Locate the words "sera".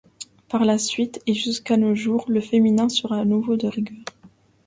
2.89-3.17